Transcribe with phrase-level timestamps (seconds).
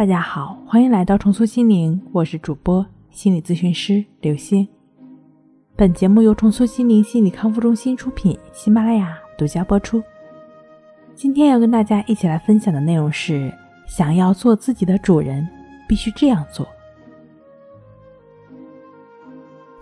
[0.00, 4.66] 大家好，欢迎来到重塑心灵，我是主播心理咨询师刘星。
[5.76, 10.02] 本节目由重塑心灵心理康复中心出品，喜马拉雅独家播出。
[11.14, 13.52] 今天要跟大家一起来分享的内容是：
[13.86, 15.46] 想要做自己的主人，
[15.86, 16.66] 必须这样做。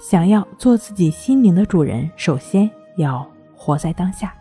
[0.01, 3.25] 想要做自己心灵的主人，首先要
[3.55, 4.35] 活在当下。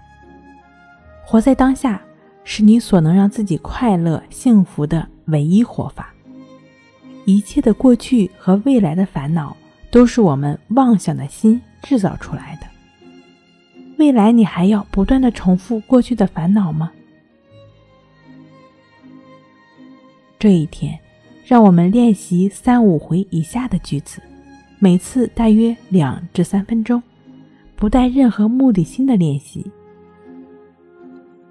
[1.24, 2.02] 活在当下。
[2.50, 6.14] 是你所能让自己快乐、幸福的唯一活法。
[7.26, 9.56] 一切的过去和未来的烦恼，
[9.92, 12.68] 都是我们妄想的心制造出来的。
[13.98, 16.92] 未来你还要不断的重复过去的烦恼吗？
[20.40, 20.98] 这一天，
[21.44, 24.22] 让我们练习三五回以下的句子，
[24.78, 27.02] 每次大约两至三分钟，
[27.76, 29.66] 不带任何目的心的练习。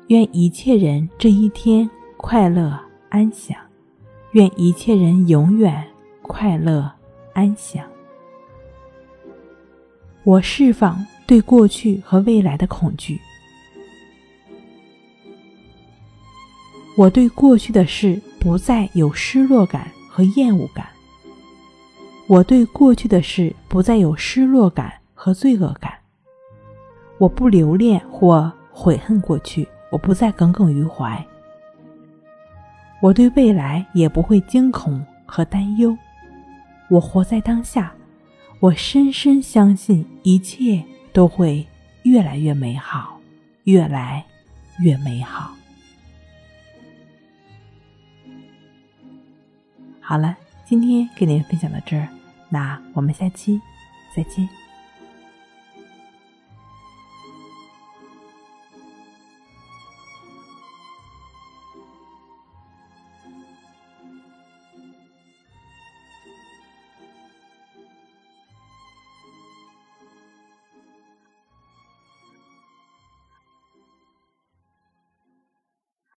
[0.06, 3.58] 愿一切人这一天快乐安详，
[4.36, 5.82] 愿一切人永远
[6.20, 6.92] 快乐
[7.32, 7.82] 安详。
[10.24, 13.18] 我释放对过去和未来的恐惧，
[16.98, 20.86] 我对过去的事不再有失落感和厌恶感，
[22.26, 25.94] 我对过去的事不再有失落感和罪恶感，
[27.16, 29.66] 我不留恋或悔恨过去。
[29.90, 31.24] 我不再耿耿于怀，
[33.06, 35.96] 我对未来也不会惊恐和担忧。
[36.88, 37.94] 我活在当下，
[38.58, 41.64] 我深深相信一切都会
[42.02, 43.20] 越来越美好，
[43.62, 44.24] 越来
[44.80, 45.54] 越美好。
[50.00, 52.08] 好了，今天跟您分享到这儿，
[52.48, 53.60] 那我们下期
[54.16, 54.48] 再见。